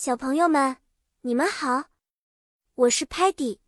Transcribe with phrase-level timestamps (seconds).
[0.00, 0.76] 小朋友们，
[1.22, 1.86] 你们好，
[2.76, 3.58] 我是 Patty，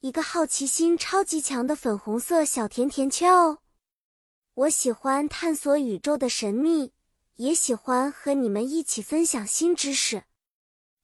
[0.00, 3.58] 一个好奇心超级强的粉红色小甜甜圈哦。
[4.54, 6.92] 我喜欢探索宇宙的神秘，
[7.36, 10.24] 也喜欢和你们一起分享新知识。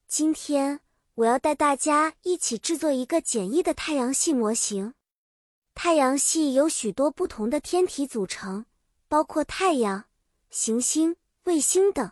[0.08, 0.81] 今天
[1.14, 4.94] 我要带大家一起制作一个简易的太阳系模型。
[5.76, 8.67] 太阳系由许多不同的天体组成，
[9.06, 10.06] 包括太阳、
[10.51, 11.14] 行星、
[11.44, 12.10] 卫星等。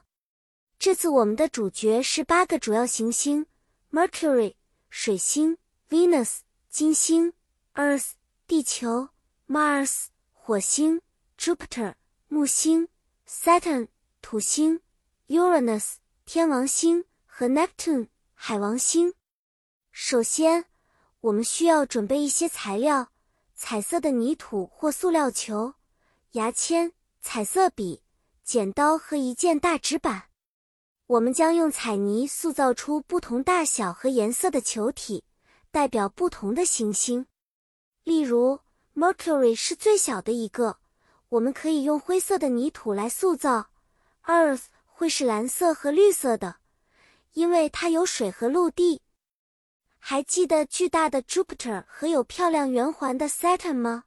[0.80, 3.44] 这次我们的主角是八个主要行星
[3.92, 4.54] ：Mercury（
[4.88, 5.58] 水星）、
[5.90, 6.38] Venus（
[6.70, 7.34] 金星）、
[7.74, 8.12] Earth（
[8.46, 9.10] 地球）、
[9.46, 11.02] Mars（ 火星）、
[11.38, 11.96] Jupiter（
[12.28, 12.88] 木星）、
[13.28, 13.88] Saturn（
[14.22, 14.80] 土星）、
[15.28, 19.12] Uranus（ 天王星）和 Neptune（ 海王星）。
[19.92, 20.64] 首先，
[21.20, 23.12] 我们需要准备一些材料：
[23.54, 25.74] 彩色的泥土或塑料球、
[26.30, 28.02] 牙签、彩色笔、
[28.42, 30.29] 剪刀和一件大纸板。
[31.10, 35.24] 我们将用彩泥塑造出不同大小和颜色的球体，
[35.72, 37.26] 代表不同的行星。
[38.04, 38.60] 例如
[38.94, 40.78] ，Mercury 是最小的一个，
[41.30, 43.70] 我们可以用灰色的泥土来塑造。
[44.26, 46.58] Earth 会是蓝色和绿色的，
[47.32, 49.02] 因为它有水和陆地。
[49.98, 54.04] 还记得巨大的 Jupiter 和有漂亮圆环的 Saturn 吗？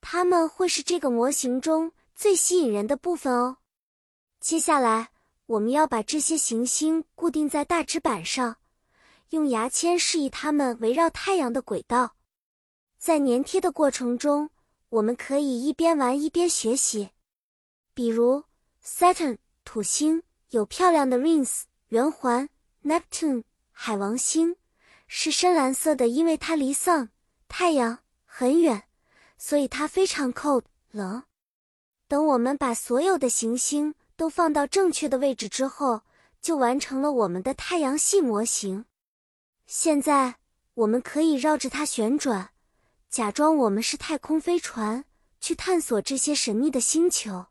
[0.00, 3.56] 它们会是这个模型中最吸引人的部分哦。
[4.38, 5.10] 接下来。
[5.46, 8.56] 我们要把这些行星固定在大纸板上，
[9.30, 12.16] 用牙签示意它们围绕太阳的轨道。
[12.98, 14.50] 在粘贴的过程中，
[14.88, 17.10] 我们可以一边玩一边学习。
[17.94, 18.42] 比如
[18.84, 22.48] ，Saturn 土星有漂亮的 rings 圆环
[22.82, 24.56] ，Neptune 海王星
[25.06, 27.10] 是深蓝色的，因为它离 Sun
[27.46, 28.88] 太阳很远，
[29.38, 31.22] 所以它非常 cold 冷。
[32.08, 33.94] 等我们把所有的行星。
[34.16, 36.02] 都放到正确的位置之后，
[36.40, 38.86] 就完成了我们的太阳系模型。
[39.66, 40.36] 现在
[40.74, 42.50] 我们可以绕着它旋转，
[43.08, 45.04] 假装我们是太空飞船，
[45.40, 47.46] 去探索这些神秘的星球。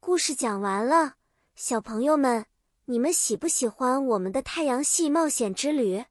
[0.00, 1.14] 故事讲完了，
[1.54, 2.46] 小朋友们，
[2.86, 6.04] 你们喜不喜欢我们的太阳系冒险之旅？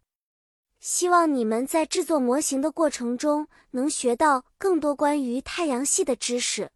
[0.80, 6.72] 希望你们在制作模型的过程中能学到更多关于太阳系的知识。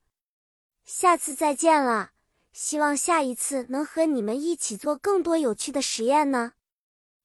[0.86, 2.12] 下次再见了。
[2.52, 6.54] 希望下一次能和你们一起做更多有趣的实验呢，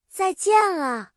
[0.08, 1.13] 再见了。